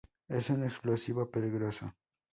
[0.29, 1.93] Es un explosivo peligroso.